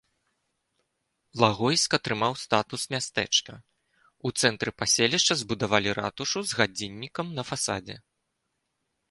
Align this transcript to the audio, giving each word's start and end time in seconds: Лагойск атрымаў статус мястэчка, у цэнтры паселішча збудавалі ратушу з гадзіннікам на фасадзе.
Лагойск 1.43 1.91
атрымаў 1.97 2.33
статус 2.45 2.81
мястэчка, 2.93 3.53
у 4.29 4.33
цэнтры 4.39 4.71
паселішча 4.79 5.33
збудавалі 5.43 5.89
ратушу 6.01 6.39
з 6.55 6.63
гадзіннікам 6.63 7.27
на 7.39 7.43
фасадзе. 7.51 7.95